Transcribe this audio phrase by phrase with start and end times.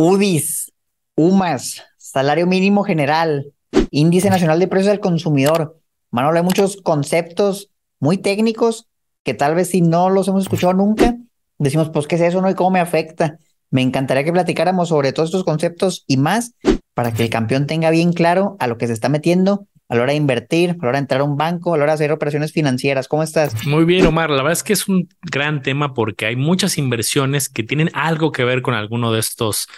[0.00, 0.72] UDIs,
[1.16, 3.52] UMAS, salario mínimo general,
[3.90, 5.80] índice nacional de precios del consumidor.
[6.12, 8.86] Manolo, hay muchos conceptos muy técnicos
[9.24, 11.16] que tal vez si no los hemos escuchado nunca,
[11.58, 12.40] decimos, pues, ¿qué es eso?
[12.40, 12.48] ¿No?
[12.48, 13.38] ¿Y cómo me afecta?
[13.70, 16.54] Me encantaría que platicáramos sobre todos estos conceptos y más
[16.94, 20.02] para que el campeón tenga bien claro a lo que se está metiendo a la
[20.02, 21.94] hora de invertir, a la hora de entrar a un banco, a la hora de
[21.94, 23.08] hacer operaciones financieras.
[23.08, 23.66] ¿Cómo estás?
[23.66, 24.30] Muy bien, Omar.
[24.30, 28.30] La verdad es que es un gran tema porque hay muchas inversiones que tienen algo
[28.30, 29.68] que ver con alguno de estos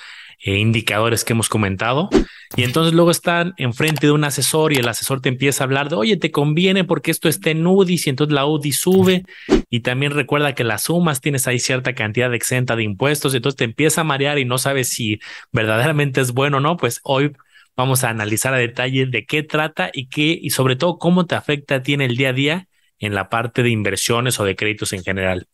[0.43, 2.09] eh, indicadores que hemos comentado.
[2.57, 5.91] Y entonces luego están enfrente de un asesor y el asesor te empieza a hablar
[5.91, 9.25] de, oye, te conviene porque esto está en UDIs y entonces la UDI sube.
[9.69, 13.35] Y también recuerda que las sumas tienes ahí cierta cantidad de exenta de impuestos.
[13.35, 15.21] Entonces te empieza a marear y no sabes si
[15.53, 16.77] verdaderamente es bueno o no.
[16.77, 17.33] Pues hoy
[17.77, 21.35] Vamos a analizar a detalle de qué trata y qué, y sobre todo cómo te
[21.35, 24.57] afecta a ti en el día a día en la parte de inversiones o de
[24.57, 25.49] créditos en general.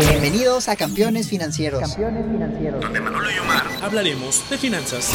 [0.00, 1.80] Bienvenidos a Campeones Financieros.
[1.80, 2.80] Campeones Financieros.
[2.80, 5.12] Donde Manolo y Omar hablaremos de finanzas.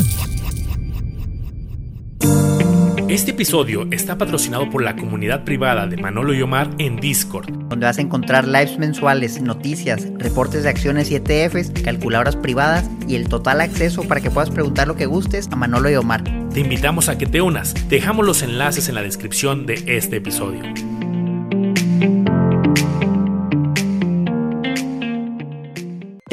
[3.10, 7.86] Este episodio está patrocinado por la comunidad privada de Manolo y Omar en Discord, donde
[7.86, 13.28] vas a encontrar lives mensuales, noticias, reportes de acciones y ETFs, calculadoras privadas y el
[13.28, 16.24] total acceso para que puedas preguntar lo que gustes a Manolo y Omar.
[16.54, 17.74] Te invitamos a que te unas.
[17.90, 20.62] Dejamos los enlaces en la descripción de este episodio.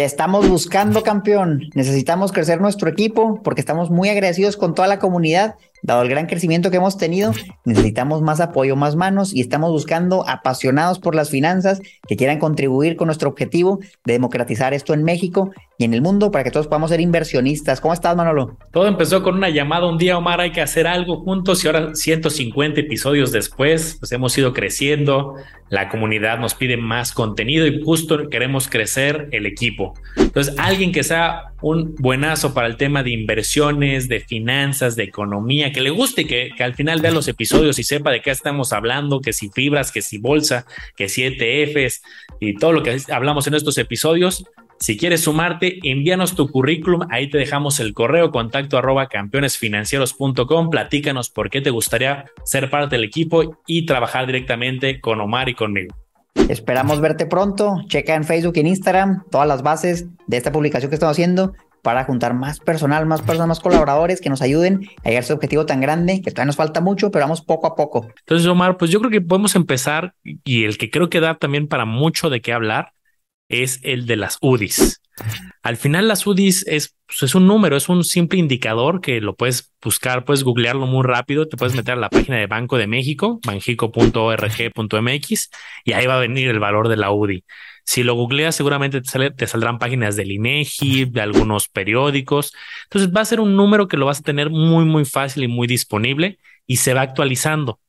[0.01, 1.65] Te estamos buscando, campeón.
[1.75, 6.27] Necesitamos crecer nuestro equipo porque estamos muy agradecidos con toda la comunidad Dado el gran
[6.27, 7.33] crecimiento que hemos tenido,
[7.65, 12.97] necesitamos más apoyo, más manos y estamos buscando apasionados por las finanzas que quieran contribuir
[12.97, 16.67] con nuestro objetivo de democratizar esto en México y en el mundo para que todos
[16.67, 17.81] podamos ser inversionistas.
[17.81, 18.59] ¿Cómo estás, Manolo?
[18.71, 21.95] Todo empezó con una llamada un día, Omar, hay que hacer algo juntos y ahora
[21.95, 25.37] 150 episodios después, pues hemos ido creciendo,
[25.71, 29.95] la comunidad nos pide más contenido y justo queremos crecer el equipo.
[30.17, 35.70] Entonces, alguien que sea un buenazo para el tema de inversiones, de finanzas, de economía,
[35.73, 38.73] que le guste, que, que al final vea los episodios y sepa de qué estamos
[38.73, 40.67] hablando, que si fibras, que si bolsa,
[40.97, 42.03] que si ETFs
[42.41, 44.45] y todo lo que hablamos en estos episodios.
[44.79, 51.29] Si quieres sumarte, envíanos tu currículum, ahí te dejamos el correo contacto arroba campeonesfinancieros.com, platícanos
[51.29, 55.95] por qué te gustaría ser parte del equipo y trabajar directamente con Omar y conmigo.
[56.49, 57.83] Esperamos verte pronto.
[57.89, 61.53] Checa en Facebook y en Instagram todas las bases de esta publicación que estamos haciendo
[61.83, 65.33] para juntar más personal, más personas, más colaboradores que nos ayuden a llegar a ese
[65.33, 68.09] objetivo tan grande que todavía nos falta mucho, pero vamos poco a poco.
[68.21, 71.69] Entonces, Omar, pues yo creo que podemos empezar y el que creo que da también
[71.69, 72.93] para mucho de qué hablar
[73.49, 75.01] es el de las UDIs.
[75.63, 79.37] Al final las UDIs es, pues, es un número, es un simple indicador que lo
[79.37, 82.87] puedes buscar, puedes googlearlo muy rápido, te puedes meter a la página de Banco de
[82.87, 85.51] México, banjico.org.mx
[85.85, 87.45] y ahí va a venir el valor de la UDI.
[87.85, 92.53] Si lo googleas, seguramente te, te, saldrán páginas del INEGI, de algunos periódicos.
[92.85, 95.49] Entonces va a ser un número que lo vas a tener muy, muy fácil y
[95.49, 97.81] muy disponible y se va actualizando.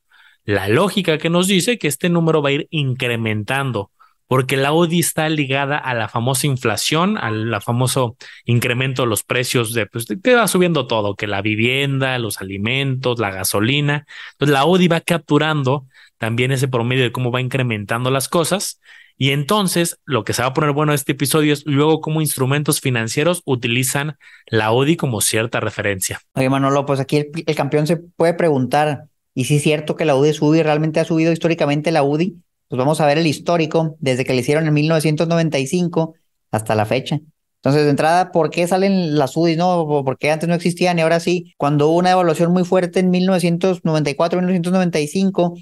[0.44, 3.92] La lógica que nos dice que este número va a ir incrementando
[4.32, 8.16] porque la UDI está ligada a la famosa inflación, al famoso
[8.46, 13.18] incremento de los precios de pues, que va subiendo todo, que la vivienda, los alimentos,
[13.18, 14.06] la gasolina.
[14.32, 15.86] Entonces la UDI va capturando
[16.16, 18.80] también ese promedio de cómo va incrementando las cosas.
[19.22, 22.20] Y entonces lo que se va a poner bueno en este episodio es luego cómo
[22.20, 24.16] instrumentos financieros utilizan
[24.48, 26.20] la UDI como cierta referencia.
[26.34, 30.16] Oye, Manolo, pues aquí el, campeón se puede preguntar, ¿y si es cierto que la
[30.16, 32.34] UDI sube y realmente ha subido históricamente la UDI?
[32.66, 36.14] pues vamos a ver el histórico desde que le hicieron en 1995
[36.50, 37.20] hasta la fecha.
[37.60, 39.86] Entonces, de entrada, ¿por qué salen las UDIs, no?
[40.04, 41.54] ¿Por qué antes no existían y ahora sí?
[41.58, 45.54] Cuando hubo una evaluación muy fuerte en 1994, 1995,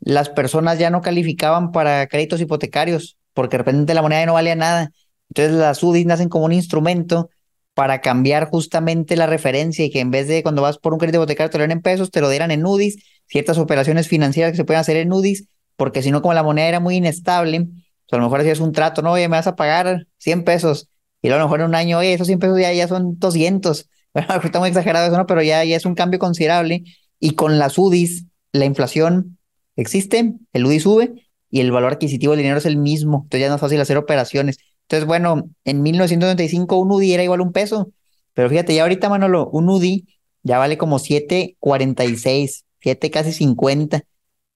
[0.00, 4.56] las personas ya no calificaban para créditos hipotecarios porque de repente la moneda no valía
[4.56, 4.90] nada.
[5.28, 7.30] Entonces, las UDIs nacen como un instrumento
[7.74, 11.18] para cambiar justamente la referencia y que en vez de cuando vas por un crédito
[11.18, 12.96] hipotecario te lo den en pesos, te lo dieran en UDIs,
[13.26, 15.46] ciertas operaciones financieras que se pueden hacer en UDIs
[15.76, 18.72] porque si no, como la moneda era muy inestable, pues a lo mejor hacías un
[18.72, 20.88] trato, no, oye, me vas a pagar 100 pesos,
[21.22, 23.18] y luego a lo mejor en un año, oye, esos 100 pesos ya, ya son
[23.18, 23.88] 200.
[24.16, 25.26] Bueno, está muy exagerado eso, ¿no?
[25.26, 26.84] Pero ya, ya es un cambio considerable,
[27.20, 29.38] y con las UDIs, la inflación
[29.76, 33.48] existe, el UDI sube, y el valor adquisitivo del dinero es el mismo, entonces ya
[33.48, 34.58] no es fácil hacer operaciones.
[34.82, 37.92] Entonces, bueno, en 1995 un UDI era igual a un peso,
[38.34, 40.06] pero fíjate, ya ahorita, Manolo, un UDI
[40.42, 44.02] ya vale como 7.46, 7 casi 50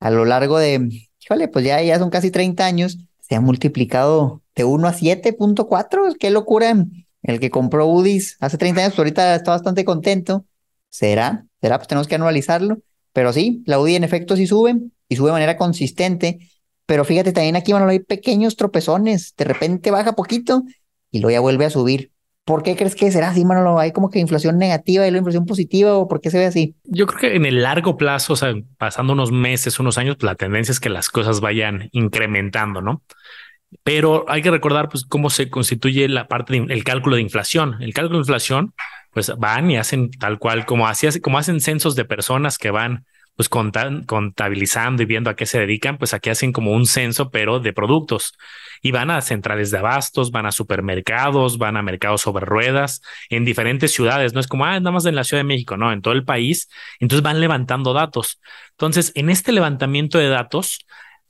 [0.01, 0.89] a lo largo de,
[1.21, 6.17] híjole, pues ya, ya son casi 30 años, se ha multiplicado de 1 a 7.4,
[6.19, 6.75] qué locura.
[7.23, 10.47] El que compró UDIs hace 30 años, pues ahorita está bastante contento.
[10.89, 11.47] ¿Será?
[11.61, 11.79] ¿Será?
[11.79, 12.79] Pues tenemos que anualizarlo.
[13.13, 14.77] Pero sí, la UDI en efecto sí sube
[15.09, 16.39] y sube de manera consistente.
[16.87, 19.35] Pero fíjate, también aquí, van hay pequeños tropezones.
[19.37, 20.63] De repente baja poquito
[21.11, 22.13] y luego ya vuelve a subir.
[22.45, 23.79] ¿Por qué crees que será así, Manolo?
[23.79, 26.75] ¿Hay como que inflación negativa y la inflación positiva o por qué se ve así?
[26.85, 30.27] Yo creo que en el largo plazo, o sea, pasando unos meses, unos años, pues
[30.27, 33.03] la tendencia es que las cosas vayan incrementando, ¿no?
[33.85, 37.81] Pero hay que recordar pues cómo se constituye la parte del cálculo de inflación.
[37.81, 38.75] El cálculo de inflación,
[39.13, 40.87] pues van y hacen tal cual como
[41.23, 43.07] como hacen censos de personas que van
[43.41, 47.59] pues contabilizando y viendo a qué se dedican, pues aquí hacen como un censo, pero
[47.59, 48.35] de productos.
[48.83, 53.47] Y van a centrales de abastos, van a supermercados, van a mercados sobre ruedas, en
[53.47, 54.35] diferentes ciudades.
[54.35, 56.25] No es como, ah, nada más en la Ciudad de México, no, en todo el
[56.25, 56.69] país.
[56.99, 58.43] Entonces van levantando datos.
[58.73, 60.85] Entonces, en este levantamiento de datos,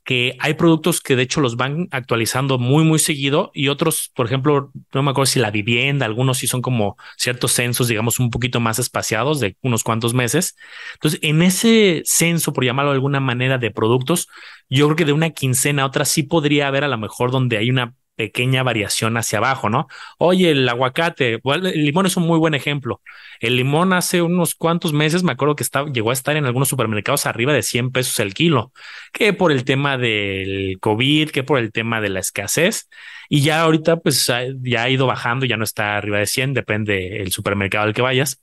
[0.05, 4.26] que hay productos que de hecho los van actualizando muy, muy seguido y otros, por
[4.26, 8.31] ejemplo, no me acuerdo si la vivienda, algunos sí son como ciertos censos, digamos, un
[8.31, 10.56] poquito más espaciados de unos cuantos meses.
[10.94, 14.29] Entonces, en ese censo, por llamarlo de alguna manera, de productos,
[14.69, 17.58] yo creo que de una quincena a otra sí podría haber a lo mejor donde
[17.58, 19.88] hay una pequeña variación hacia abajo, ¿no?
[20.19, 23.00] Oye, el aguacate, el limón es un muy buen ejemplo.
[23.40, 27.25] El limón hace unos cuantos meses, me acuerdo que llegó a estar en algunos supermercados
[27.25, 28.75] arriba de 100 pesos el kilo,
[29.11, 32.90] que por el tema del COVID, que por el tema de la escasez.
[33.31, 34.31] Y ya ahorita, pues
[34.61, 38.02] ya ha ido bajando, ya no está arriba de 100, depende del supermercado al que
[38.02, 38.43] vayas.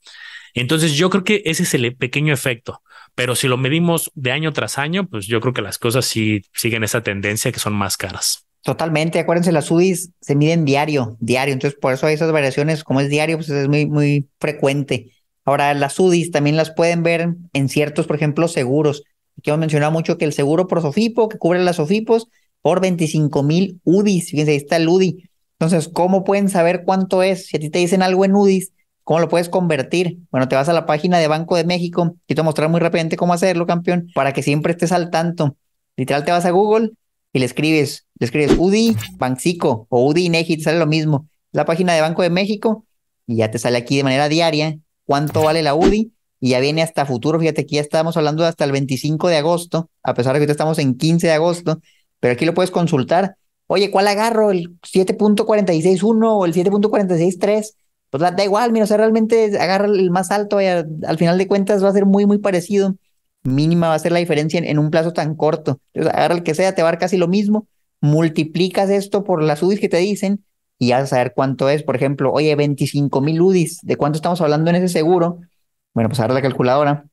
[0.56, 2.82] Entonces yo creo que ese es el pequeño efecto.
[3.14, 6.42] Pero si lo medimos de año tras año, pues yo creo que las cosas sí
[6.54, 8.47] siguen esa tendencia que son más caras.
[8.64, 13.00] Totalmente, acuérdense, las UDIs se miden diario, diario, entonces por eso hay esas variaciones, como
[13.00, 15.12] es diario, pues es muy, muy frecuente.
[15.46, 19.04] Ahora, las UDIs también las pueden ver en ciertos, por ejemplo, seguros.
[19.38, 22.28] Aquí hemos mencionado mucho que el seguro por Sofipo, que cubre las Sofipos,
[22.62, 25.30] por 25 mil UDIs, fíjense, ahí está el UDI.
[25.60, 27.48] Entonces, ¿cómo pueden saber cuánto es?
[27.48, 28.74] Si a ti te dicen algo en UDIs,
[29.06, 30.18] ¿cómo lo puedes convertir?
[30.32, 33.16] Bueno, te vas a la página de Banco de México, y te mostrar muy rápidamente
[33.16, 35.56] cómo hacerlo, campeón, para que siempre estés al tanto.
[35.96, 36.92] Literal, te vas a Google
[37.34, 41.28] y le escribes, le escribes UDI Bancico o UDI INEGI, te sale lo mismo.
[41.52, 42.86] La página de Banco de México
[43.28, 46.82] y ya te sale aquí de manera diaria cuánto vale la UDI y ya viene
[46.82, 47.40] hasta futuro.
[47.40, 50.80] Fíjate, aquí ya estamos hablando hasta el 25 de agosto, a pesar de que estamos
[50.80, 51.82] en 15 de agosto,
[52.20, 53.38] pero aquí lo puedes consultar.
[53.68, 54.52] Oye, ¿cuál agarro?
[54.52, 57.74] ¿El 7.461 o el 7.463?
[58.10, 61.48] Pues da, igual, mira, o sea, realmente agarra el más alto y al final de
[61.48, 62.96] cuentas va a ser muy, muy parecido
[63.48, 65.80] mínima va a ser la diferencia en, un plazo tan corto.
[65.94, 67.68] Entonces, agarra el que sea, te va a dar casi lo mismo,
[68.02, 70.44] multiplicas esto por las UDIs que te dicen
[70.78, 71.84] y vas a saber cuánto es.
[71.84, 75.40] Por ejemplo, oye, 25 mil UDIs, ¿de cuánto estamos hablando en ese seguro?
[75.94, 77.06] Bueno, pues agarra la calculadora,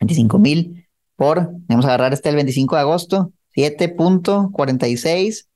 [0.00, 5.46] 25 mil por, vamos a agarrar este el 25 de agosto, 7.46,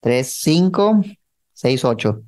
[0.00, 2.22] 3568.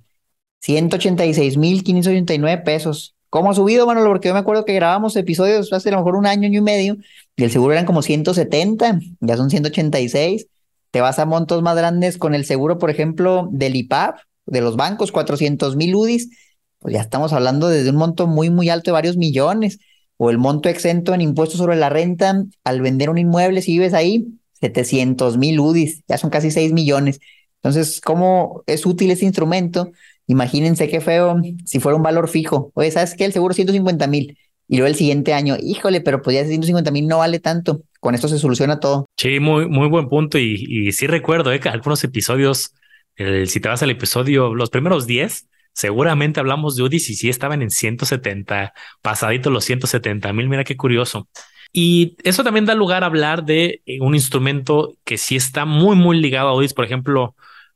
[0.61, 3.14] 186 mil 589 pesos.
[3.35, 4.11] ¿Cómo ha subido, Manolo?
[4.11, 6.63] Porque yo me acuerdo que grabamos episodios hace a lo mejor un año, año y
[6.63, 6.99] medio,
[7.35, 10.47] y el seguro eran como 170, ya son 186.
[10.93, 14.77] Te vas a montos más grandes con el seguro, por ejemplo, del IPAP, de los
[14.77, 16.31] bancos, 400 mil UDIs,
[16.79, 19.81] pues ya estamos hablando desde un monto muy, muy alto de varios millones.
[20.17, 23.95] O el monto exento en impuestos sobre la renta al vender un inmueble, si vives
[23.95, 24.29] ahí,
[24.61, 27.19] 700 mil UDIs, ya son casi 6 millones.
[27.57, 29.91] Entonces, ¿cómo es útil ese instrumento?
[30.27, 32.73] Imagínense qué feo si fuera un valor fijo.
[32.75, 33.25] Oye, ¿sabes qué?
[33.25, 34.39] El seguro 150 mil.
[34.67, 37.83] Y luego el siguiente año, híjole, pero pues ya 150 mil no vale tanto.
[38.01, 39.07] Con esto se soluciona todo.
[39.17, 40.39] Sí, muy, muy buen punto.
[40.39, 41.61] Y, sí recuerdo ¿eh?
[41.61, 42.73] que algunos episodios,
[43.17, 47.61] si te vas al episodio, los primeros 10, seguramente hablamos de UDIs y sí estaban
[47.61, 50.49] en 170, pasadito los 170 mil.
[50.49, 51.29] Mira qué curioso.
[51.77, 55.97] Y eso también da lugar a hablar de eh, un instrumento que sí está muy,
[55.97, 56.73] muy ligado a UDIs.
[56.73, 57.35] Por ejemplo,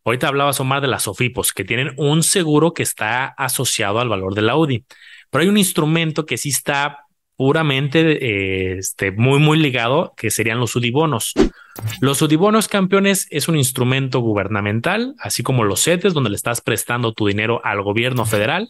[0.09, 4.35] Ahorita hablabas, Omar, de las SOFIPOS, que tienen un seguro que está asociado al valor
[4.35, 4.87] de la UDI,
[5.29, 7.00] pero hay un instrumento que sí está
[7.37, 11.35] puramente eh, este, muy, muy ligado, que serían los UDIBonos.
[12.00, 17.12] Los UDIBonos campeones es un instrumento gubernamental, así como los CETES, donde le estás prestando
[17.12, 18.67] tu dinero al gobierno federal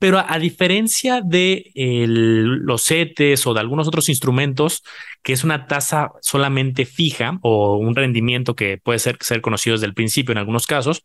[0.00, 4.82] pero a, diferencia de los CETES o de algunos otros instrumentos,
[5.22, 9.86] que es una tasa solamente fija o un rendimiento que puede ser, ser conocido desde
[9.86, 11.04] el principio en algunos casos,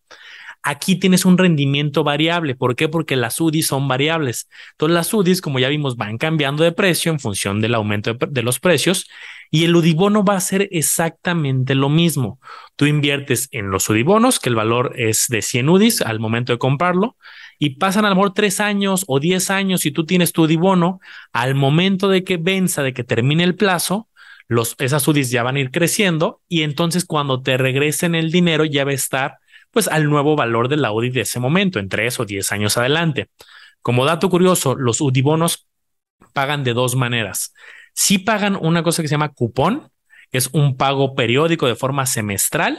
[0.67, 2.55] Aquí tienes un rendimiento variable.
[2.55, 2.89] ¿Por qué?
[2.89, 4.49] Porque las UDIs son variables.
[4.71, 8.41] Entonces las UDIs, como ya vimos, van cambiando de precio en función del aumento de,
[8.41, 9.07] los precios
[9.51, 12.39] y el UDIBono va a ser exactamente lo mismo.
[12.75, 16.57] Tú inviertes en los UDIBonos, que el valor es de 100 UDIs al momento de
[16.57, 17.15] comprarlo,
[17.59, 20.99] y pasan a lo mejor tres años o diez años y tú tienes tu dibono,
[21.33, 24.09] al momento de que venza, de que termine el plazo,
[24.47, 28.65] los, esas UDIs ya van a ir creciendo y entonces cuando te regresen el dinero
[28.65, 29.37] ya va a estar
[29.71, 32.77] pues al nuevo valor de la UDI de ese momento, en tres o diez años
[32.77, 33.29] adelante.
[33.81, 35.67] Como dato curioso, los UDIBonos
[36.33, 37.53] pagan de dos maneras.
[37.93, 39.91] Si pagan una cosa que se llama cupón,
[40.31, 42.77] que es un pago periódico de forma semestral,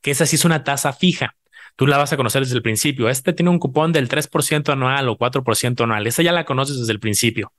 [0.00, 1.36] que esa sí es una tasa fija.
[1.80, 3.08] Tú la vas a conocer desde el principio.
[3.08, 6.06] Este tiene un cupón del 3% anual o 4% anual.
[6.06, 7.54] Esa ya la conoces desde el principio.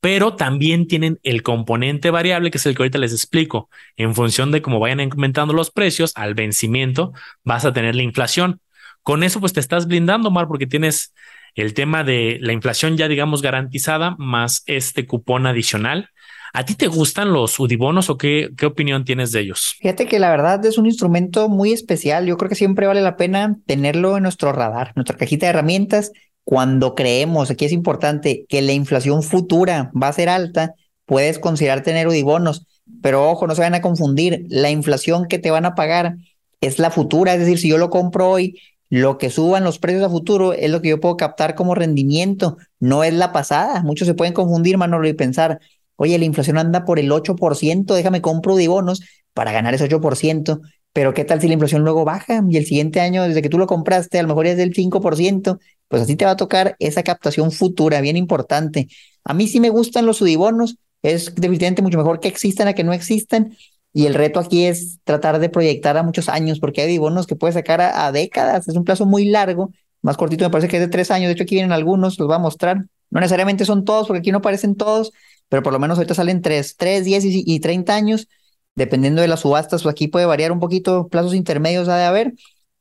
[0.00, 3.68] Pero también tienen el componente variable, que es el que ahorita les explico.
[3.98, 7.12] En función de cómo vayan aumentando los precios, al vencimiento
[7.44, 8.62] vas a tener la inflación.
[9.02, 11.12] Con eso, pues te estás blindando, Mar, porque tienes
[11.54, 16.08] el tema de la inflación ya, digamos, garantizada, más este cupón adicional
[16.52, 19.76] ¿A ti te gustan los UDIBonos o qué, opinión tienes de ellos?
[19.80, 22.26] Fíjate que la verdad es un instrumento muy especial.
[22.26, 26.12] Yo creo que siempre vale la pena tenerlo en nuestro radar, nuestra cajita de herramientas.
[26.44, 30.74] Cuando creemos, aquí es importante, que la inflación futura va a ser alta,
[31.04, 32.66] puedes considerar tener UDIBonos.
[33.02, 34.46] Pero ojo, no se vayan a confundir.
[34.48, 36.16] La inflación que te van a pagar
[36.60, 37.34] es la futura.
[37.34, 40.70] Es decir, si yo lo compro hoy, lo que suban los precios a futuro es
[40.70, 43.82] lo que yo puedo captar como rendimiento, no es la pasada.
[43.82, 45.60] Muchos se pueden confundir, Manolo, y pensar,
[45.96, 50.60] Oye, la inflación anda por el 8%, déjame compro de bonos para ganar ese 8%,
[50.92, 53.58] pero ¿qué tal si la inflación luego baja y el siguiente año, desde que tú
[53.58, 55.58] lo compraste, a lo mejor es del 5%?
[55.88, 58.88] Pues así te va a tocar esa captación futura, bien importante.
[59.24, 62.82] A mí sí me gustan los sudibonos, es definitivamente mucho mejor que existan a que
[62.82, 63.56] no existan.
[63.92, 67.36] Y el reto aquí es tratar de proyectar a muchos años, porque hay bonos que
[67.36, 69.70] puedes sacar a, a, décadas, es un plazo muy largo,
[70.02, 72.26] más cortito me parece que es de tres años, de hecho aquí vienen algunos, los
[72.26, 72.86] voy a mostrar.
[73.16, 75.10] No necesariamente son todos, porque aquí no aparecen todos,
[75.48, 78.28] pero por lo menos ahorita salen 3, 3 10 y, y 30 años,
[78.74, 82.34] dependiendo de las subastas, pues aquí puede variar un poquito, plazos intermedios ha de haber,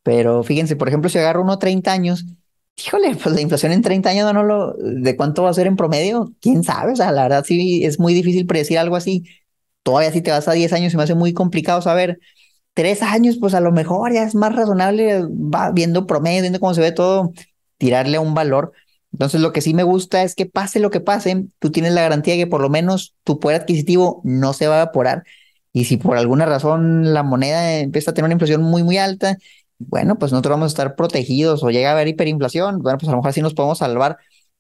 [0.04, 2.25] pero fíjense, por ejemplo, si agarro uno 30 años,
[2.75, 5.77] híjole, pues la inflación en 30 años no lo, ¿de cuánto va a ser en
[5.77, 6.34] promedio?
[6.42, 6.92] ¿Quién sabe?
[6.92, 9.24] O sea, la verdad sí es muy difícil predecir algo así.
[9.84, 12.20] Todavía si te vas a 10 años se me hace muy complicado saber.
[12.74, 16.74] Tres años, pues a lo mejor ya es más razonable, va viendo promedio, viendo cómo
[16.74, 17.32] se ve todo,
[17.77, 18.74] tirarle un valor.
[19.15, 22.01] Entonces, lo que sí me gusta es que pase lo que pase, tú tienes la
[22.01, 25.24] garantía de que por lo menos tu poder adquisitivo no se va a evaporar.
[25.72, 29.38] Y si por alguna razón la moneda empieza a tener una inflación muy, muy alta,
[29.79, 33.12] bueno, pues nosotros vamos a estar protegidos o llega a haber hiperinflación, bueno, pues a
[33.12, 34.17] lo mejor así nos podemos salvar.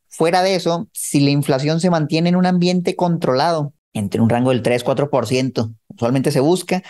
[0.07, 4.51] Fuera de eso, si la inflación se mantiene en un ambiente controlado, entre un rango
[4.51, 6.81] del 3-4%, usualmente se busca,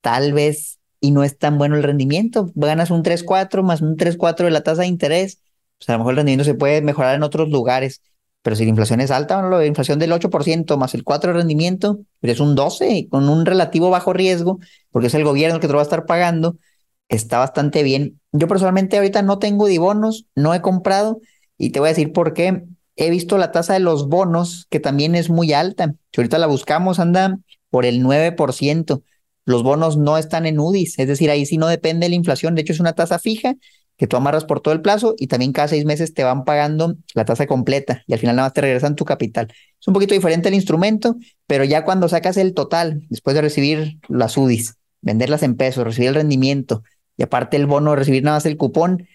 [0.00, 4.46] tal vez y no es tan bueno el rendimiento, ganas un 3-4 más un 3-4
[4.46, 5.43] de la tasa de interés,
[5.84, 8.00] pues a lo mejor el rendimiento se puede mejorar en otros lugares,
[8.42, 12.00] pero si la inflación es alta, la inflación del 8% más el 4% de rendimiento,
[12.20, 14.60] pero es un 12% con un relativo bajo riesgo,
[14.90, 16.56] porque es el gobierno el que te lo va a estar pagando,
[17.08, 18.20] está bastante bien.
[18.32, 21.20] Yo personalmente ahorita no tengo de bonos, no he comprado
[21.58, 22.64] y te voy a decir por qué.
[22.96, 25.94] He visto la tasa de los bonos que también es muy alta.
[26.12, 27.38] Si ahorita la buscamos, anda
[27.68, 29.02] por el 9%.
[29.44, 32.54] Los bonos no están en UDIs, es decir, ahí sí no depende de la inflación.
[32.54, 33.56] De hecho, es una tasa fija
[33.96, 36.96] que tú amarras por todo el plazo y también cada seis meses te van pagando
[37.14, 39.52] la tasa completa y al final nada más te regresan tu capital.
[39.80, 43.98] Es un poquito diferente el instrumento, pero ya cuando sacas el total, después de recibir
[44.08, 46.82] las UDIs, venderlas en pesos, recibir el rendimiento
[47.16, 49.06] y aparte el bono, recibir nada más el cupón,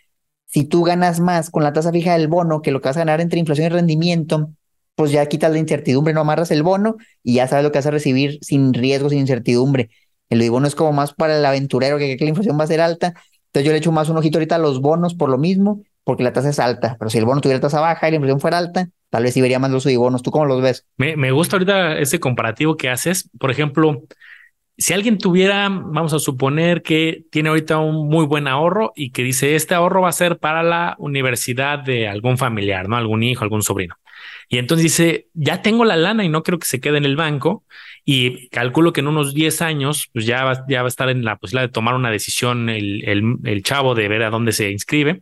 [0.45, 3.01] si tú ganas más con la tasa fija del bono que lo que vas a
[3.01, 4.51] ganar entre inflación y rendimiento,
[4.95, 7.85] pues ya quitas la incertidumbre, no amarras el bono y ya sabes lo que vas
[7.85, 9.89] a recibir sin riesgo, sin incertidumbre.
[10.29, 12.67] El bono es como más para el aventurero que cree que la inflación va a
[12.67, 13.13] ser alta
[13.61, 16.33] yo le echo más un ojito ahorita a los bonos por lo mismo, porque la
[16.33, 16.95] tasa es alta.
[16.97, 19.41] Pero si el bono tuviera tasa baja y la inflación fuera alta, tal vez sí
[19.41, 20.21] vería más los bonos.
[20.23, 20.85] ¿Tú cómo los ves?
[20.97, 23.29] Me, me gusta ahorita ese comparativo que haces.
[23.39, 24.03] Por ejemplo,
[24.79, 29.23] si alguien tuviera, vamos a suponer que tiene ahorita un muy buen ahorro y que
[29.23, 32.95] dice, este ahorro va a ser para la universidad de algún familiar, ¿no?
[32.95, 33.95] Algún hijo, algún sobrino.
[34.49, 37.15] Y entonces dice, ya tengo la lana y no creo que se quede en el
[37.15, 37.63] banco
[38.03, 41.23] y calculo que en unos 10 años, pues ya va, ya va a estar en
[41.23, 43.03] la posibilidad de tomar una decisión el,
[43.43, 45.21] el, chavo de ver a dónde se inscribe.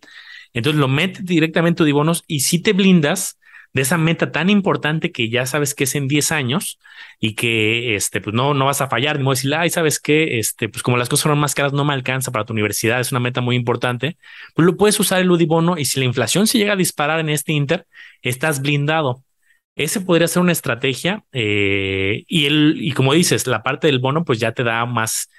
[0.54, 3.38] Entonces lo mete directamente a Dibonos y si te blindas
[3.74, 6.80] de esa meta tan importante que ya sabes que es en 10 años
[7.20, 10.00] y que este, pues no, no vas a fallar, ni voy a decir, ay, sabes
[10.00, 13.00] que este, pues como las cosas son más caras, no me alcanza para tu universidad,
[13.00, 14.18] es una meta muy importante,
[14.56, 17.30] pues lo puedes usar el Udibono y si la inflación se llega a disparar en
[17.30, 17.88] este Inter,
[18.22, 19.24] estás blindado.
[19.76, 24.26] Ese podría ser una estrategia eh, y, el, y como dices, la parte del bono
[24.26, 25.30] pues ya te da más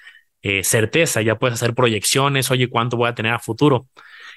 [0.42, 3.88] eh, certeza, ya puedes hacer proyecciones, oye, ¿cuánto voy a tener a futuro?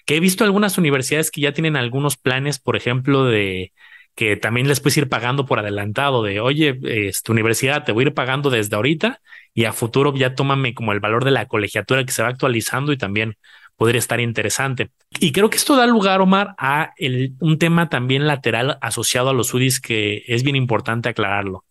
[0.05, 3.71] Que he visto algunas universidades que ya tienen algunos planes, por ejemplo, de
[4.15, 8.07] que también les puedes ir pagando por adelantado, de, oye, esta universidad te voy a
[8.07, 9.21] ir pagando desde ahorita
[9.53, 12.91] y a futuro ya tómame como el valor de la colegiatura que se va actualizando
[12.91, 13.37] y también
[13.81, 14.91] podría estar interesante.
[15.19, 19.33] Y creo que esto da lugar, Omar, a el, un tema también lateral asociado a
[19.33, 21.65] los UDIs que es bien importante aclararlo.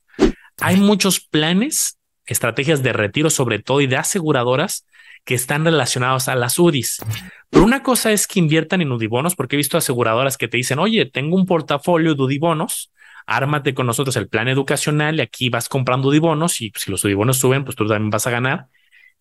[0.61, 2.00] Hay muchos planes,
[2.31, 4.87] estrategias de retiro sobre todo y de aseguradoras
[5.25, 7.03] que están relacionados a las UDIs.
[7.51, 10.79] Pero una cosa es que inviertan en UDIBonos, porque he visto aseguradoras que te dicen,
[10.79, 12.93] oye, tengo un portafolio de UDIBonos,
[13.27, 17.37] ármate con nosotros el plan educacional y aquí vas comprando UDIBonos y si los UDIBonos
[17.37, 18.69] suben, pues tú también vas a ganar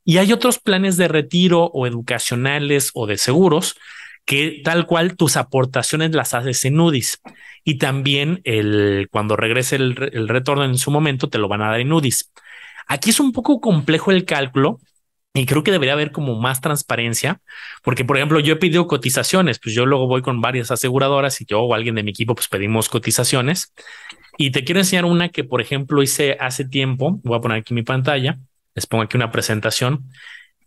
[0.06, 3.76] Y hay otros planes de retiro o educacionales o de seguros
[4.26, 7.22] que tal cual tus aportaciones las haces en UDIs
[7.64, 11.72] y también el, cuando regrese el, el retorno en su momento te lo van a
[11.72, 12.32] dar en UDIs.
[12.90, 14.80] Aquí es un poco complejo el cálculo
[15.36, 17.40] y creo que debería haber como más transparencia,
[17.84, 21.46] porque por ejemplo yo he pedido cotizaciones, pues yo luego voy con varias aseguradoras y
[21.46, 23.74] yo o alguien de mi equipo pues pedimos cotizaciones.
[24.40, 27.76] Y te quiero enseñar una que por ejemplo hice hace tiempo, voy a poner aquí
[27.76, 28.40] mi pantalla,
[28.74, 30.10] les pongo aquí una presentación,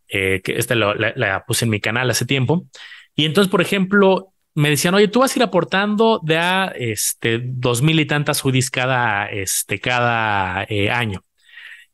[0.08, 2.66] eh, que esta la, puse en mi canal hace tiempo.
[3.16, 7.40] Y entonces, por ejemplo, me decían, oye, tú vas a ir aportando de a este
[7.42, 11.24] dos mil y tantas UDIs cada, este, cada eh, año.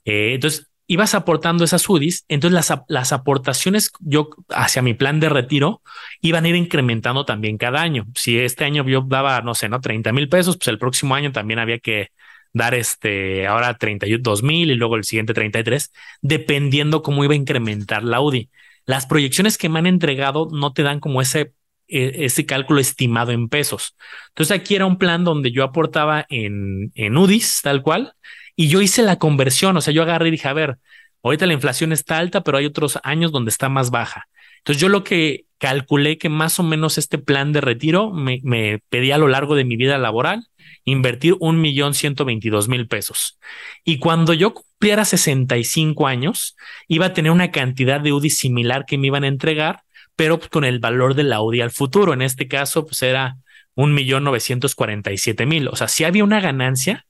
[0.08, 5.28] Eh, entonces, ibas aportando esas UDIs, entonces las, las aportaciones yo hacia mi plan de
[5.28, 5.82] retiro
[6.22, 8.06] iban a ir incrementando también cada año.
[8.14, 11.30] Si este año yo daba, no sé, no 30 mil pesos, pues el próximo año
[11.30, 12.08] también había que
[12.54, 18.02] dar este ahora 32 mil y luego el siguiente 33, dependiendo cómo iba a incrementar
[18.02, 18.48] la UDI.
[18.86, 21.52] Las proyecciones que me han entregado no te dan como ese,
[21.86, 23.94] e, ese cálculo estimado en pesos.
[24.28, 28.14] Entonces aquí era un plan donde yo aportaba en, en UDIs tal cual
[28.60, 30.78] y yo hice la conversión, o sea, yo agarré y dije, a ver,
[31.22, 34.26] ahorita la inflación está alta, pero hay otros años donde está más baja.
[34.56, 38.40] Entonces yo lo que calculé que más o menos este plan de retiro me,
[38.88, 40.48] pedía a lo largo de mi vida laboral
[40.82, 43.38] invertir un millón ciento veintidós mil pesos.
[43.84, 46.56] Y cuando yo cumpliera 65 años,
[46.88, 49.82] iba a tener una cantidad de UDI similar que me iban a entregar,
[50.16, 52.12] pero con el valor de la UDI al futuro.
[52.12, 53.36] En este caso, pues era
[53.76, 55.68] un millón novecientos cuarenta y siete mil.
[55.68, 57.06] O sea, si había una ganancia,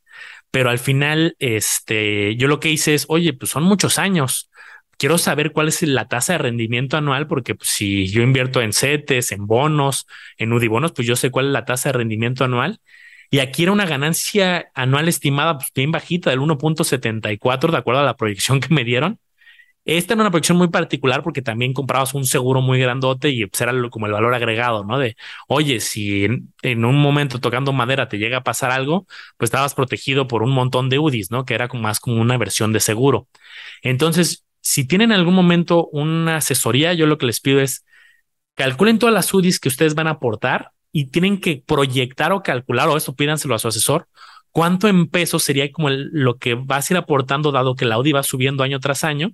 [0.51, 4.51] pero al final, este, yo lo que hice es, oye, pues son muchos años.
[4.97, 8.73] Quiero saber cuál es la tasa de rendimiento anual, porque pues, si yo invierto en
[8.73, 10.07] CETES, en bonos,
[10.39, 12.81] en UDI bonos, pues yo sé cuál es la tasa de rendimiento anual.
[13.31, 18.05] Y aquí era una ganancia anual estimada pues, bien bajita del 1.74, de acuerdo a
[18.05, 19.21] la proyección que me dieron.
[19.89, 23.59] Esta era una proyección muy particular porque también comprabas un seguro muy grandote y pues
[23.63, 24.99] era como el valor agregado, ¿no?
[24.99, 25.17] De,
[25.49, 29.07] oye, si en, un momento tocando madera te llega a pasar algo,
[29.39, 31.47] pues estabas protegido por un montón de UDIs, ¿no?
[31.47, 33.29] Que era más como una versión de seguro.
[33.83, 37.87] Entonces, si tienen en algún momento una asesoría, yo lo que les pido es
[38.57, 42.89] calculen todas las UDIs que ustedes van a aportar y tienen que proyectar o calcular,
[42.89, 44.07] o esto pídanselo a su asesor,
[44.53, 48.13] cuánto en pesos sería como lo que vas a ir aportando dado que la UDI
[48.13, 49.33] va subiendo año tras año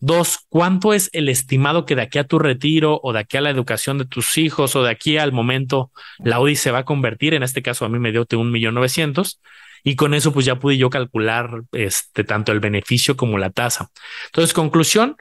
[0.00, 3.40] Dos, ¿cuánto es el estimado que de aquí a tu retiro o de aquí a
[3.40, 6.84] la educación de tus hijos o de aquí al momento la UDI se va a
[6.84, 7.34] convertir?
[7.34, 9.40] En este caso a mí me dio un millón novecientos
[9.82, 13.90] y con eso pues ya pude yo calcular este tanto el beneficio como la tasa.
[14.26, 15.16] Entonces, conclusión,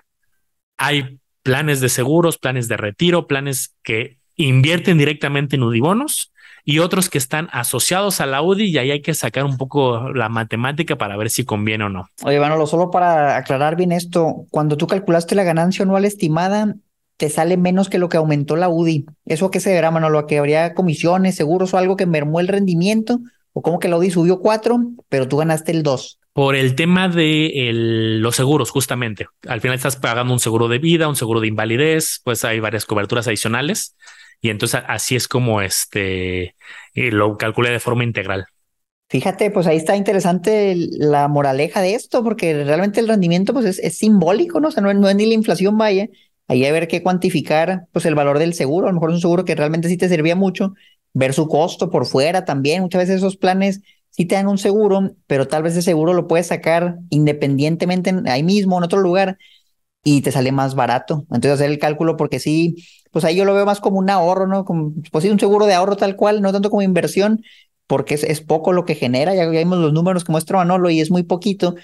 [0.77, 6.32] hay planes de seguros, planes de retiro, planes que invierten directamente en UDIBonos
[6.65, 10.11] y otros que están asociados a la UDI y ahí hay que sacar un poco
[10.13, 12.07] la matemática para ver si conviene o no.
[12.23, 16.75] Oye, Manolo, solo para aclarar bien esto, cuando tú calculaste la ganancia anual estimada,
[17.17, 19.05] te sale menos que lo que aumentó la UDI.
[19.25, 20.19] ¿Eso qué se verá, Manolo?
[20.19, 23.19] ¿A que habría comisiones, seguros o algo que mermó el rendimiento?
[23.51, 26.19] ¿O como que la UDI subió cuatro, pero tú ganaste el dos?
[26.33, 27.69] Por el tema de
[28.19, 29.27] los seguros, justamente.
[29.47, 32.85] Al final estás pagando un seguro de vida, un seguro de invalidez, pues hay varias
[32.85, 33.95] coberturas adicionales.
[34.43, 36.55] Y entonces así es como este
[36.93, 38.45] eh, lo calculé de forma integral.
[39.07, 43.97] Fíjate, pues ahí está interesante la moraleja de esto, porque realmente el rendimiento pues es,
[43.97, 44.67] simbólico, ¿no?
[44.67, 46.09] O sea, no, es ni la inflación, vaya.
[46.49, 48.87] Ahí hay que ver qué cuantificar pues el valor del seguro.
[48.87, 50.73] A lo mejor es un seguro que realmente sí te servía mucho,
[51.13, 52.81] ver su costo por fuera también.
[52.81, 53.79] Muchas veces esos planes
[54.09, 58.43] sí te dan un seguro, pero tal vez ese seguro lo puedes sacar independientemente ahí
[58.43, 59.37] mismo, en otro lugar,
[60.03, 61.25] y te sale más barato.
[61.31, 62.75] Entonces hacer el cálculo porque sí,
[63.11, 64.65] pues ahí yo lo veo más como un ahorro, ¿no?
[64.65, 67.43] Como, pues sí, un seguro de ahorro tal cual, no tanto como inversión,
[67.87, 71.11] porque es, poco lo que genera, ya vimos los números que muestra Manolo y es
[71.11, 71.75] muy poquito,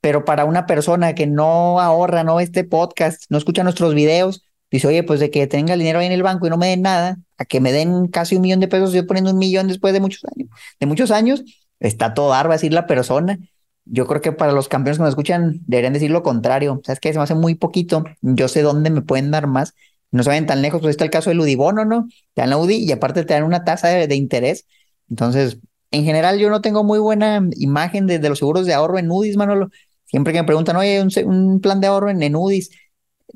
[0.00, 4.88] pero para una persona que no ahorra, no este podcast, no escucha nuestros videos, dice,
[4.88, 6.82] oye, pues de que tenga el dinero ahí en el banco y no me den
[6.82, 9.92] nada, a que me den casi un millón de pesos, yo poniendo un millón después
[9.92, 10.48] de muchos años,
[10.78, 11.42] de muchos años,
[11.80, 13.38] está todo dar, va a decir la persona
[13.86, 16.80] yo creo que para los campeones que me escuchan deberían decir lo contrario.
[16.84, 18.04] ¿Sabes que Se me hace muy poquito.
[18.20, 19.74] Yo sé dónde me pueden dar más.
[20.10, 20.80] No se vayan tan lejos.
[20.80, 22.08] Pues está el caso del Udibono, ¿no?
[22.34, 24.66] Te dan la UDI y aparte te dan una tasa de, interés.
[25.08, 25.58] Entonces,
[25.92, 29.36] en general, yo no tengo muy buena imagen de, los seguros de ahorro en UDIs,
[29.36, 29.70] Manolo.
[30.04, 32.70] Siempre que me preguntan, oye, un, un plan de ahorro en, en UDIs.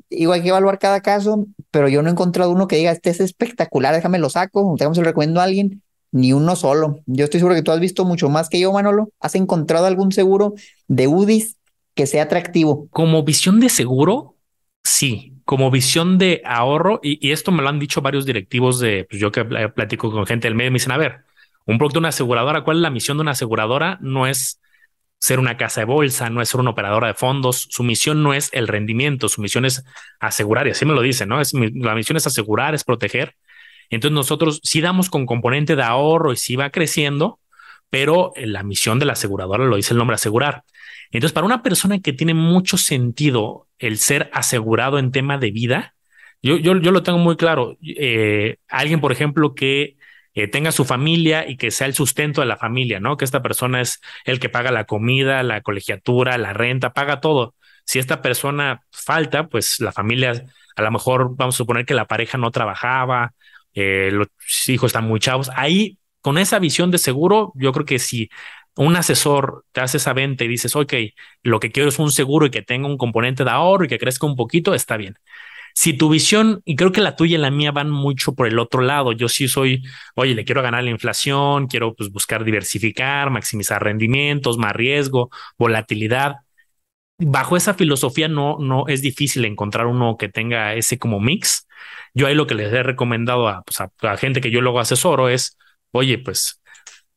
[0.09, 3.09] Igual hay que evaluar cada caso, pero yo no he encontrado uno que diga, este
[3.09, 5.81] es espectacular, déjame lo saco, déjame se lo recomiendo a alguien
[6.11, 6.99] ni uno solo.
[7.05, 9.09] Yo estoy seguro que tú has visto mucho más que yo, Manolo.
[9.19, 10.53] ¿Has encontrado algún seguro
[10.87, 11.57] de UDIs
[11.95, 12.87] que sea atractivo?
[12.91, 14.35] Como visión de seguro,
[14.83, 15.33] sí.
[15.45, 19.31] Como visión de ahorro, y, esto me lo han dicho varios directivos de, pues yo
[19.31, 21.21] que platico con gente del medio, me dicen, a ver,
[21.65, 23.97] un producto de una aseguradora, ¿cuál es la misión de una aseguradora?
[24.01, 24.61] No es
[25.19, 27.67] ser una casa de bolsa, no es ser una operadora de fondos.
[27.69, 29.83] Su misión no es el rendimiento, su misión es
[30.19, 31.41] asegurar, y así me lo dice, ¿no?
[31.41, 33.35] Es, la misión es asegurar, es proteger.
[33.91, 37.39] Entonces nosotros sí damos con componente de ahorro y sí va creciendo,
[37.91, 40.63] pero la misión de la aseguradora lo dice el nombre asegurar.
[41.11, 45.93] Entonces, para una persona que tiene mucho sentido el ser asegurado en tema de vida,
[46.41, 47.77] yo, yo, yo lo tengo muy claro.
[47.83, 49.97] Eh, alguien, por ejemplo, que
[50.33, 53.17] eh, tenga su familia y que sea el sustento de la familia, ¿no?
[53.17, 57.55] Que esta persona es el que paga la comida, la colegiatura, la renta, paga todo.
[57.85, 62.05] Si esta persona falta, pues la familia, a lo mejor vamos a suponer que la
[62.05, 63.33] pareja no trabajaba,
[63.73, 64.27] eh, los
[64.67, 65.49] hijos están muy chavos.
[65.55, 68.29] Ahí, con esa visión de seguro, yo creo que si
[68.75, 70.93] un asesor te hace esa venta y dices, ok,
[71.43, 73.99] lo que quiero es un seguro y que tenga un componente de ahorro y que
[73.99, 75.15] crezca un poquito, está bien.
[75.73, 78.59] Si tu visión, y creo que la tuya y la mía van mucho por el
[78.59, 79.83] otro lado, yo sí soy,
[80.15, 86.37] oye, le quiero ganar la inflación, quiero pues, buscar diversificar, maximizar rendimientos, más riesgo, volatilidad.
[87.23, 91.67] Bajo esa filosofía no, no es difícil encontrar uno que tenga ese como mix.
[92.13, 95.29] Yo ahí lo que les he recomendado a, pues, a, gente que yo luego asesoro
[95.29, 95.57] es,
[95.91, 96.61] oye, pues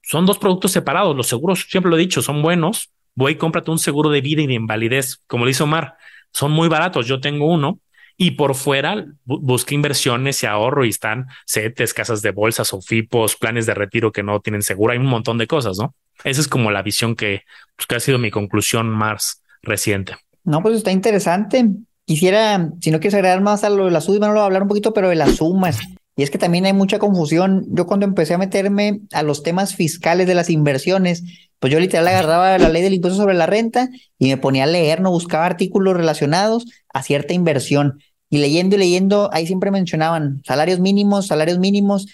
[0.03, 1.17] son dos productos separados.
[1.17, 2.91] Los seguros, siempre lo he dicho, son buenos.
[3.15, 5.23] Voy cómprate un seguro de vida y de invalidez.
[5.27, 5.97] Como le dice Omar,
[6.33, 7.07] son muy baratos.
[7.07, 7.81] Yo tengo uno
[8.17, 13.37] y por fuera busca inversiones y ahorro y están CETES, casas de bolsas o FIPOS,
[13.37, 14.93] planes de retiro que no tienen seguro.
[14.93, 15.95] Hay un montón de cosas, ¿no?
[16.23, 17.43] Esa es como la visión que,
[17.77, 20.15] pues, que ha sido mi conclusión más reciente.
[20.45, 21.67] No, pues está interesante.
[22.05, 24.47] Quisiera, si no quieres agregar más a lo de las sumas, no lo voy a
[24.47, 25.79] hablar un poquito, pero de las sumas.
[26.17, 27.67] Y es que también hay mucha confusión.
[27.71, 31.25] Yo cuando empecé a meterme a los temas fiscales de las inversiones,
[31.59, 34.67] pues yo literal agarraba la ley del impuesto sobre la renta y me ponía a
[34.67, 38.01] leer, no buscaba artículos relacionados a cierta inversión.
[38.31, 42.07] Y leyendo y leyendo, ahí siempre mencionaban salarios mínimos, salarios mínimos.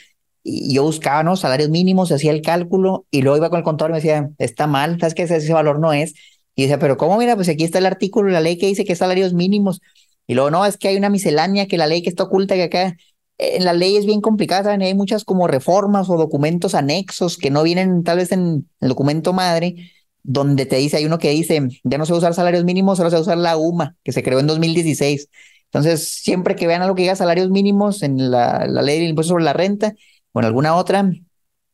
[0.43, 1.37] Y yo buscaba, ¿no?
[1.37, 4.67] Salarios mínimos, hacía el cálculo y luego iba con el contador y me decía, está
[4.67, 6.15] mal, sabes que ese, valor no es.
[6.61, 7.17] Y decía, pero ¿cómo?
[7.17, 9.81] Mira, pues aquí está el artículo, la ley que dice que salarios mínimos.
[10.27, 12.65] Y luego, no, es que hay una miscelánea, que la ley que está oculta, que
[12.65, 12.99] acá
[13.39, 14.83] en la ley es bien complicada, ¿saben?
[14.83, 19.33] Hay muchas como reformas o documentos anexos que no vienen tal vez en el documento
[19.33, 19.91] madre,
[20.23, 22.99] donde te dice, hay uno que dice, ya no se va a usar salarios mínimos,
[22.99, 25.31] solo se va a usar la UMA, que se creó en 2016.
[25.65, 29.31] Entonces, siempre que vean algo que diga salarios mínimos en la, la ley del impuesto
[29.31, 29.95] sobre la renta
[30.33, 31.11] o en alguna otra,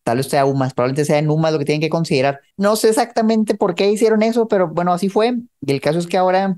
[0.07, 2.40] tal vez sea UMA, probablemente sea en UMA lo que tienen que considerar.
[2.57, 5.35] No sé exactamente por qué hicieron eso, pero bueno, así fue.
[5.61, 6.57] Y el caso es que ahora,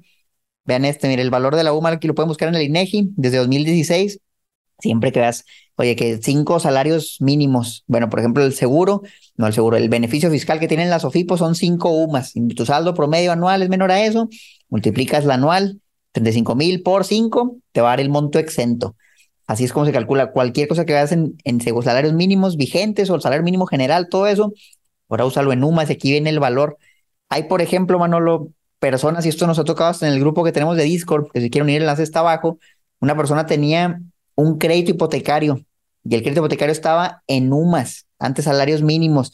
[0.67, 3.15] vean este, mire, el valor de la UMA aquí lo pueden buscar en el INEGI
[3.17, 4.21] desde 2016
[4.81, 5.29] Siempre que
[5.77, 9.03] oye, que cinco salarios mínimos, bueno, por ejemplo, el seguro,
[9.37, 12.35] no el seguro, el beneficio fiscal que tienen las OFIPO son cinco UMAS.
[12.55, 14.29] Tu saldo promedio anual es menor a eso,
[14.69, 15.81] multiplicas la anual,
[16.13, 18.95] 35 mil por cinco, te va a dar el monto exento.
[19.49, 23.17] Así es como se calcula cualquier cosa que veas en, en salarios mínimos vigentes o
[23.17, 24.53] el salario mínimo general, todo eso.
[25.09, 26.77] Ahora úsalo en UMAS, aquí viene el valor.
[27.31, 30.53] Hay, por ejemplo, Manolo, personas, y esto nos ha tocado hasta en el grupo que
[30.53, 32.59] tenemos de Discord, que si quieren unir el enlace está abajo.
[33.01, 34.01] Una persona tenía
[34.35, 35.65] un crédito hipotecario
[36.05, 39.33] y el crédito hipotecario estaba en UMAS, antes salarios mínimos.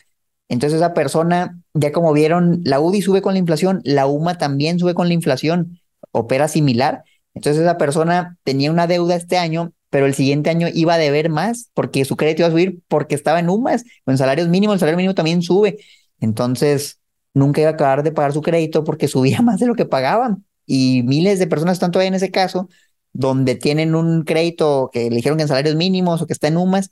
[0.48, 4.78] Entonces esa persona, ya como vieron, la UDI sube con la inflación, la UMA también
[4.78, 5.80] sube con la inflación,
[6.12, 7.02] opera similar.
[7.34, 11.28] Entonces esa persona tenía una deuda este año, pero el siguiente año iba a deber
[11.28, 14.80] más porque su crédito iba a subir porque estaba en UMAS, con salarios mínimos, el
[14.80, 15.78] salario mínimo también sube.
[16.18, 16.98] Entonces
[17.32, 20.44] nunca iba a acabar de pagar su crédito porque subía más de lo que pagaban.
[20.66, 22.68] Y miles de personas están todavía en ese caso
[23.12, 26.56] donde tienen un crédito que le dijeron que en salarios mínimos o que está en
[26.56, 26.90] UMAS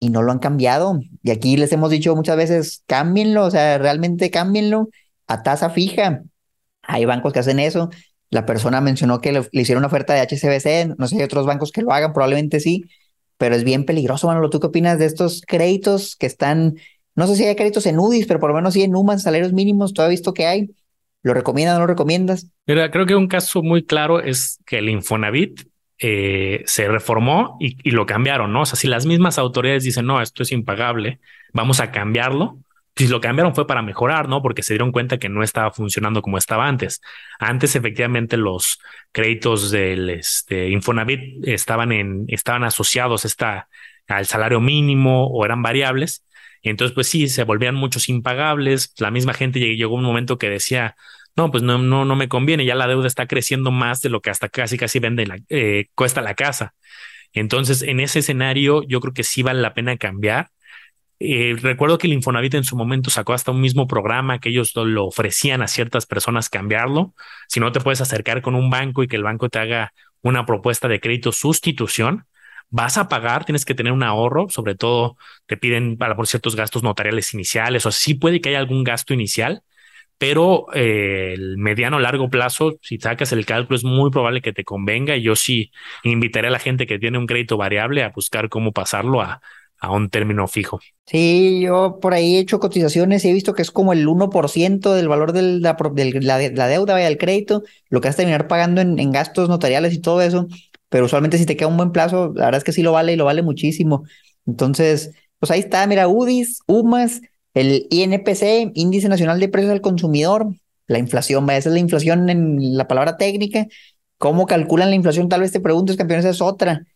[0.00, 1.00] y no lo han cambiado.
[1.22, 4.88] Y aquí les hemos dicho muchas veces, cámbienlo, o sea, realmente cámbienlo
[5.26, 6.22] a tasa fija.
[6.80, 7.90] Hay bancos que hacen eso.
[8.30, 11.46] La persona mencionó que le, hicieron una oferta de HCBC, no sé si hay otros
[11.46, 12.84] bancos que lo hagan, probablemente sí,
[13.36, 14.50] pero es bien peligroso, Manolo.
[14.50, 16.76] ¿Tú qué opinas de estos créditos que están,
[17.14, 19.52] no sé si hay créditos en UDIs, pero por lo menos sí en UMAS, salarios
[19.52, 20.70] mínimos, tú has visto que hay,
[21.22, 22.50] ¿Lo recomiendas o no lo recomiendas?
[22.66, 27.90] Mira, creo que un caso muy claro es que el Infonavit eh, se reformó y,
[27.90, 28.62] lo cambiaron, ¿no?
[28.62, 31.18] O sea, si las mismas autoridades dicen, no, esto es impagable,
[31.52, 32.58] vamos a cambiarlo,
[32.98, 34.42] si lo cambiaron fue para mejorar, ¿no?
[34.42, 37.00] Porque se dieron cuenta que no estaba funcionando como estaba antes.
[37.38, 38.80] Antes, efectivamente, los
[39.12, 43.68] créditos del este, Infonavit estaban, en, estaban asociados esta,
[44.08, 46.24] al salario mínimo o eran variables.
[46.62, 48.92] Entonces, pues sí, se volvían muchos impagables.
[48.98, 50.96] La misma gente llegó un momento que decía,
[51.36, 54.20] no, pues no, no, no me conviene, ya la deuda está creciendo más de lo
[54.20, 56.74] que hasta casi, casi vende eh, cuesta la casa.
[57.32, 60.50] Entonces, en ese escenario, yo creo que sí vale la pena cambiar.
[61.20, 64.72] Eh, recuerdo que el Infonavit en su momento sacó hasta un mismo programa que ellos
[64.76, 67.14] lo, ofrecían a ciertas personas cambiarlo.
[67.48, 70.46] Si no te puedes acercar con un banco y que el banco te haga una
[70.46, 72.26] propuesta de crédito sustitución,
[72.70, 76.54] vas a pagar, tienes que tener un ahorro, sobre todo te piden para por ciertos
[76.54, 79.62] gastos notariales iniciales, o sí puede que haya algún gasto inicial,
[80.18, 84.64] pero eh, el mediano largo plazo, si sacas el cálculo, es muy probable que te
[84.64, 85.16] convenga.
[85.16, 85.70] Y yo sí
[86.02, 89.40] invitaré a la gente que tiene un crédito variable a buscar cómo pasarlo a,
[89.80, 90.80] a un término fijo.
[91.06, 94.92] Sí, yo por ahí he hecho cotizaciones y he visto que es como el 1%
[94.92, 99.12] del valor de la, deuda, vaya, del crédito, lo que vas a terminar pagando en,
[99.12, 100.48] gastos notariales y todo eso,
[100.88, 103.12] pero usualmente si te queda un buen plazo, la verdad es que sí lo vale
[103.12, 104.04] y lo vale muchísimo.
[104.46, 107.22] Entonces, pues ahí está, mira, UDIs, UMAS,
[107.54, 110.48] el INPC, Índice Nacional de Precios al Consumidor,
[110.86, 113.66] la inflación, vaya, esa es la inflación en la palabra técnica.
[114.16, 115.28] ¿Cómo calculan la inflación?
[115.28, 116.86] Tal vez te preguntes, campeones, es otra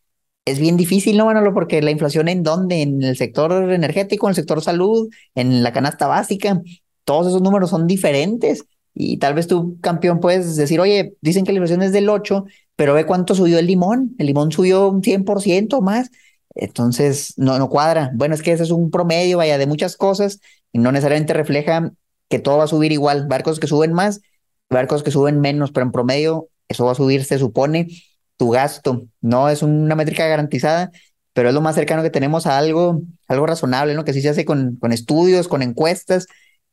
[0.45, 1.55] es bien difícil, ¿no, Manolo?
[1.55, 2.83] Porque la inflación en dónde?
[2.83, 6.61] En el sector energético, en el sector salud, en la canasta básica,
[7.05, 8.65] todos esos números son diferentes.
[8.95, 12.45] Y tal vez tú, campeón, puedes decir, oye, dicen que la inflación es del 8,
[12.77, 14.15] pero ve cuánto subió el limón.
[14.19, 16.11] El limón subió un 100% más.
[16.55, 18.11] Entonces, no, no cuadra.
[18.15, 20.41] Bueno, es que ese es un promedio, vaya, de muchas cosas
[20.73, 21.93] y no necesariamente refleja
[22.29, 23.27] que todo va a subir igual.
[23.29, 24.21] Barcos que suben más,
[24.69, 27.89] barcos que suben menos, pero en promedio eso va a subir, se supone
[28.37, 29.07] tu gasto.
[29.21, 30.91] No es una métrica garantizada,
[31.33, 34.05] pero es lo más cercano que tenemos a algo, algo razonable, ¿no?
[34.05, 36.27] Que sí se hace con, estudios, con encuestas.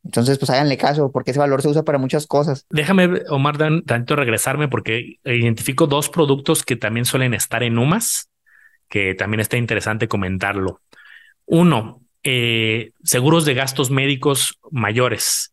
[0.04, 2.66] Entonces, pues háganle caso, porque ese valor se usa para muchas cosas.
[2.70, 8.30] Déjame, Omar, tanto regresarme, porque identifico dos productos que también suelen estar en UMAS,
[8.88, 10.80] que también está interesante comentarlo.
[11.44, 15.52] Uno, eh, seguros de gastos médicos mayores.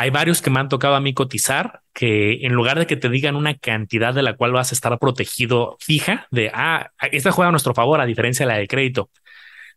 [0.00, 3.08] Hay varios que me han tocado a mí cotizar que en lugar de que te
[3.08, 7.48] digan una cantidad de la cual vas a estar protegido fija, de, ah, esta juega
[7.48, 9.10] a nuestro favor a diferencia de la de crédito,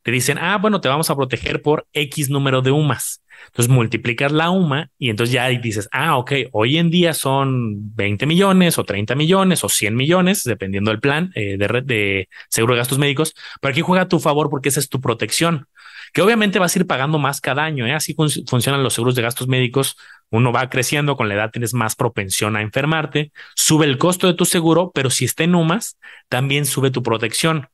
[0.03, 3.21] te dicen, ah, bueno, te vamos a proteger por X número de UMAS.
[3.47, 8.25] Entonces multiplicas la UMA y entonces ya dices, ah, ok, hoy en día son 20
[8.27, 12.79] millones o 30 millones o 100 millones, dependiendo del plan eh, de, de seguro de
[12.79, 15.67] gastos médicos, pero aquí juega a tu favor porque esa es tu protección
[16.13, 17.85] que obviamente vas a ir pagando más cada año.
[17.85, 17.93] ¿eh?
[17.93, 18.15] Así
[18.47, 19.97] funcionan los seguros de gastos médicos.
[20.29, 24.33] Uno va creciendo, con la edad tienes más propensión a enfermarte, sube el costo de
[24.33, 25.97] tu seguro, pero si está en UMAS,
[26.29, 27.67] también sube tu protección.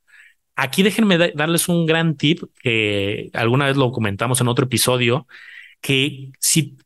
[0.59, 5.27] Aquí déjenme darles un gran tip que alguna vez lo comentamos en otro episodio,
[5.81, 6.77] que si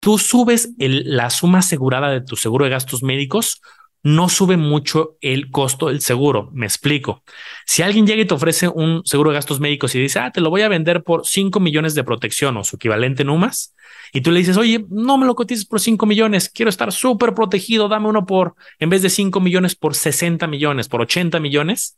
[0.00, 3.62] tú subes la suma asegurada de tu seguro de gastos médicos,
[4.02, 6.50] no sube mucho el costo del seguro.
[6.52, 7.22] Me explico.
[7.66, 10.40] Si alguien llega y te ofrece un seguro de gastos médicos y dice, ah, te
[10.40, 13.76] lo voy a vender por 5 millones de protección o su equivalente en UMAS,
[14.12, 17.32] y tú le dices, oye, no me lo cotices por 5 millones, quiero estar súper
[17.34, 21.96] protegido, dame uno por, en vez de 5 millones, por 60 millones, por 80 millones,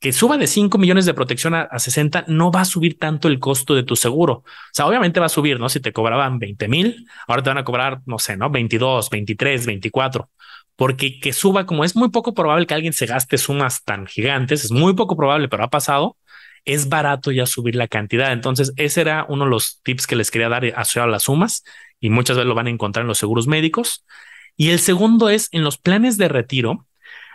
[0.00, 3.28] que suba de 5 millones de protección a, a, 60, no va a subir tanto
[3.28, 4.32] el costo de tu seguro.
[4.32, 5.68] O sea, obviamente va a subir, ¿no?
[5.68, 8.50] Si te cobraban 20 mil, ahora te van a cobrar, no sé, ¿no?
[8.50, 10.30] 22, 23, 24
[10.80, 14.64] porque que suba, como es muy poco probable que alguien se gaste sumas tan gigantes,
[14.64, 16.16] es muy poco probable, pero ha pasado,
[16.64, 18.32] es barato ya subir la cantidad.
[18.32, 21.64] Entonces, ese era uno de los tips que les quería dar asociado a las sumas
[22.00, 24.06] y muchas veces lo van a encontrar en los seguros médicos.
[24.56, 26.86] Y el segundo es en los planes de retiro.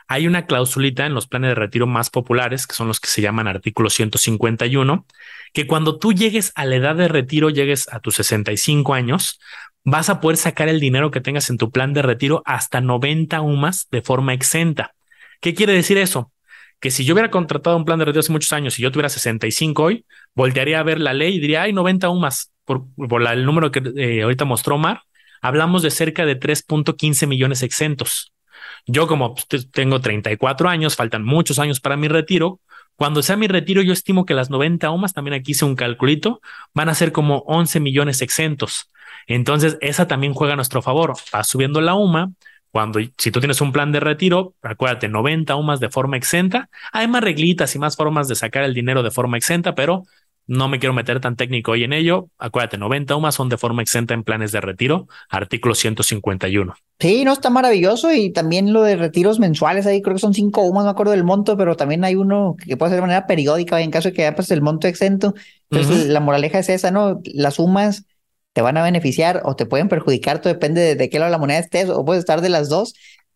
[0.07, 3.21] Hay una clausulita en los planes de retiro más populares, que son los que se
[3.21, 5.05] llaman artículo 151,
[5.53, 9.39] que cuando tú llegues a la edad de retiro, llegues a tus 65 años,
[9.83, 13.41] vas a poder sacar el dinero que tengas en tu plan de retiro hasta 90
[13.41, 14.93] UMAS de forma exenta.
[15.41, 16.31] ¿Qué quiere decir eso?
[16.79, 19.09] Que si yo hubiera contratado un plan de retiro hace muchos años y yo tuviera
[19.09, 22.87] 65 hoy, voltearía a ver la ley y diría, hay 90 UMAS por,
[23.31, 25.01] el número que eh, ahorita mostró Mar.
[25.41, 28.33] Hablamos de cerca de 3.15 millones exentos.
[28.85, 32.59] Yo como pues, tengo 34 años, faltan muchos años para mi retiro.
[32.95, 36.41] Cuando sea mi retiro, yo estimo que las 90 UMAS, también aquí hice un calculito,
[36.73, 38.91] van a ser como 11 millones exentos.
[39.27, 41.13] Entonces, esa también juega a nuestro favor.
[41.33, 42.31] Va subiendo la UMA.
[42.71, 46.69] Cuando, si tú tienes un plan de retiro, acuérdate, 90 UMAS de forma exenta.
[46.91, 50.03] Hay más reglitas y más formas de sacar el dinero de forma exenta, pero
[50.47, 52.29] no me quiero meter tan técnico hoy en ello.
[52.37, 56.73] Acuérdate, 90 UMAS son de forma exenta en planes de retiro, artículo 151.
[56.99, 60.61] Sí, no, está maravilloso y también lo de retiros mensuales, ahí creo que son 5
[60.61, 63.27] UMAS, no me acuerdo del monto, pero también hay uno que puede ser de manera
[63.27, 65.33] periódica en caso de que haya pues, el monto exento.
[65.69, 67.21] Entonces, la moraleja es esa, ¿no?
[67.25, 68.05] Las UMAS
[68.55, 71.37] te van a beneficiar o te pueden perjudicar, todo depende de, qué lado de la
[71.37, 72.93] moneda estés o puedes estar de las dos,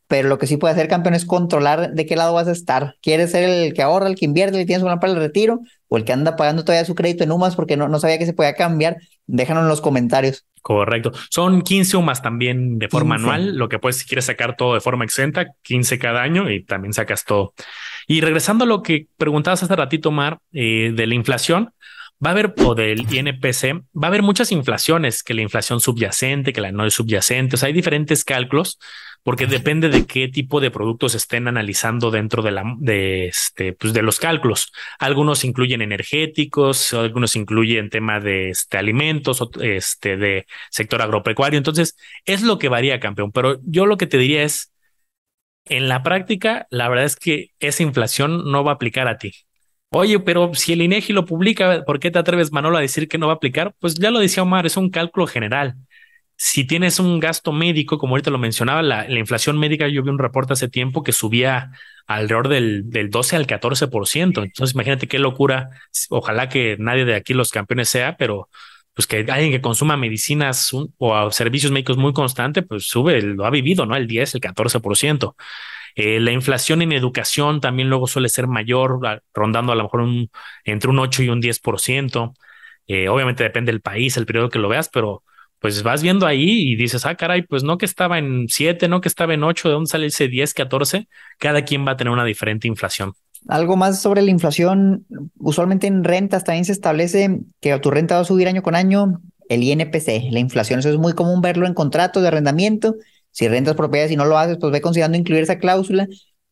[0.09, 2.95] pero lo que sí puede hacer campeón es controlar de qué lado vas a estar.
[2.99, 5.59] ¿Quieres ser el que ahorra, el que invierte, el que tienes una para el retiro
[5.87, 8.25] o el que anda pagando todavía su crédito en UMAS porque no, no sabía que
[8.25, 8.97] se podía cambiar?
[9.27, 10.47] Déjanos en los comentarios.
[10.63, 11.11] Correcto.
[11.29, 14.81] Son 15 UMAS también de forma anual, lo que puedes si quieres sacar todo de
[14.81, 17.53] forma exenta, 15 cada año y también sacas todo.
[18.07, 21.69] Y regresando a lo que preguntabas hace ratito, Mar, eh, de la inflación,
[22.25, 26.51] va a haber, o del INPC, va a haber muchas inflaciones, que la inflación subyacente,
[26.51, 28.79] que la no subyacente, o sea, hay diferentes cálculos.
[29.23, 33.93] Porque depende de qué tipo de productos estén analizando dentro de la de este pues
[33.93, 34.71] de los cálculos.
[34.99, 41.57] Algunos incluyen energéticos, algunos incluyen tema de este, alimentos, este de sector agropecuario.
[41.57, 43.31] Entonces, es lo que varía, campeón.
[43.31, 44.73] Pero yo lo que te diría es
[45.65, 49.33] en la práctica, la verdad es que esa inflación no va a aplicar a ti.
[49.91, 53.17] Oye, pero si el INEGI lo publica, ¿por qué te atreves, Manolo, a decir que
[53.17, 53.73] no va a aplicar?
[53.79, 55.75] Pues ya lo decía Omar, es un cálculo general.
[56.41, 60.19] Si tienes un gasto médico, como ahorita lo mencionaba, la, inflación médica, yo vi un
[60.19, 61.71] reporte hace tiempo que subía
[62.07, 64.43] alrededor del, del 12 al 14%.
[64.43, 65.69] Entonces, imagínate qué locura.
[66.09, 68.49] Ojalá que nadie de aquí los campeones sea, pero
[68.93, 73.49] pues que alguien que consuma medicinas o servicios médicos muy constante, pues sube, lo ha
[73.49, 73.95] vivido, ¿no?
[73.97, 75.35] El 10, el 14%.
[75.95, 78.99] Eh, la inflación en educación también luego suele ser mayor,
[79.33, 80.31] rondando a lo mejor un,
[80.63, 82.33] entre un 8 y un 10%.
[82.87, 85.23] Eh, obviamente depende del país, el periodo que lo veas, pero
[85.59, 89.01] pues vas viendo ahí y dices, ah, caray, pues no que estaba en 7, no
[89.01, 91.07] que estaba en 8, ¿de dónde sale ese 10, 14?
[91.37, 93.13] Cada quien va a tener una diferente inflación.
[93.47, 95.05] Algo más sobre la inflación,
[95.37, 99.21] usualmente en rentas también se establece que tu renta va a subir año con año,
[99.47, 102.95] el INPC, la inflación, eso es muy común verlo en contratos de arrendamiento
[103.31, 106.07] si rentas propiedades y no lo haces, pues ve considerando incluir esa cláusula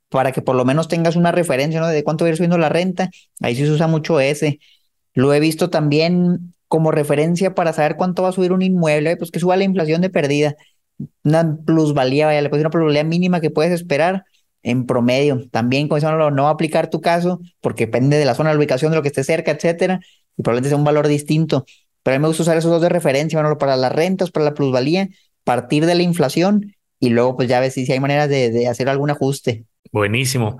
[0.10, 1.88] para que por lo menos tengas una referencia, ¿no?
[1.88, 3.10] De cuánto va a ir subiendo la renta.
[3.42, 4.60] Ahí sí se usa mucho ese.
[5.14, 9.32] Lo he visto también como referencia para saber cuánto va a subir un inmueble, pues
[9.32, 10.56] que suba la inflación de pérdida.
[11.24, 14.26] Una plusvalía, vaya, le una plusvalía mínima que puedes esperar
[14.64, 15.48] en promedio.
[15.52, 18.50] También con eso no, no va a aplicar tu caso porque depende de la zona,
[18.50, 20.00] de la ubicación, de lo que esté cerca, etcétera,
[20.36, 21.66] y probablemente sea un valor distinto.
[22.04, 24.46] Pero a mí me gusta usar esos dos de referencia, bueno, para las rentas, para
[24.46, 25.10] la plusvalía
[25.48, 29.10] partir de la inflación y luego pues ya ves si, hay maneras de, hacer algún
[29.10, 29.64] ajuste.
[29.94, 30.58] Buenísimo.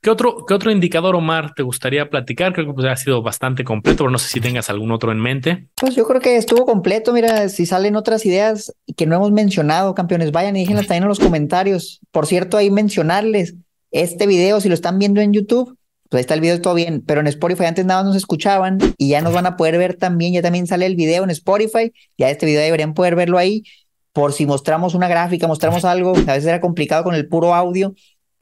[0.00, 2.52] ¿Qué otro, ¿Qué otro indicador, Omar, te gustaría platicar?
[2.52, 5.18] Creo que pues, ha sido bastante completo, pero no sé si tengas algún otro en
[5.18, 5.68] mente.
[5.74, 7.12] Pues yo creo que estuvo completo.
[7.12, 11.08] Mira, si salen otras ideas que no hemos mencionado, campeones, vayan y déjenlas también en
[11.08, 12.00] los comentarios.
[12.12, 13.56] Por cierto, ahí mencionarles
[13.90, 15.76] este video, si lo están viendo en YouTube,
[16.08, 18.78] pues ahí está el video todo bien, pero en Spotify antes nada más nos escuchaban
[18.96, 21.92] y ya nos van a poder ver también, ya también sale el video en Spotify,
[22.16, 23.64] ya este video deberían poder verlo ahí
[24.12, 27.94] por si mostramos una gráfica, mostramos algo, a veces era complicado con el puro audio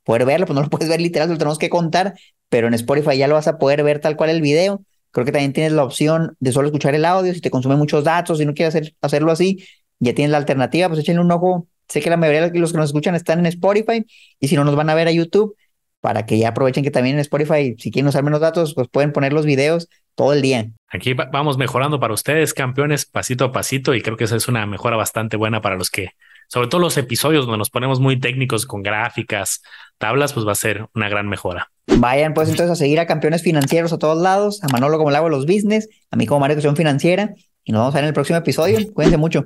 [0.07, 2.15] poder verlo, pues no lo puedes ver literal, lo tenemos que contar,
[2.49, 4.83] pero en Spotify ya lo vas a poder ver tal cual el video.
[5.11, 8.05] Creo que también tienes la opción de solo escuchar el audio, si te consume muchos
[8.05, 9.67] datos, si no quieres hacer, hacerlo así,
[9.99, 11.67] ya tienes la alternativa, pues échenle un ojo.
[11.89, 14.07] Sé que la mayoría de los que nos escuchan están en Spotify
[14.39, 15.57] y si no nos van a ver a YouTube,
[16.01, 19.13] para que ya aprovechen que también en Spotify, si quieren usar menos datos, pues pueden
[19.13, 20.69] poner los videos todo el día.
[20.89, 24.67] Aquí vamos mejorando para ustedes, campeones, pasito a pasito, y creo que esa es una
[24.67, 26.11] mejora bastante buena para los que,
[26.49, 29.63] sobre todo los episodios donde nos ponemos muy técnicos con gráficas,
[29.99, 31.71] tablas, pues va a ser una gran mejora.
[31.87, 35.17] Vayan pues entonces a seguir a campeones financieros a todos lados, a Manolo como le
[35.17, 38.09] hago los business, a mí como Mario Cuestión Financiera, y nos vemos a ver en
[38.09, 38.79] el próximo episodio.
[38.93, 39.45] Cuídense mucho.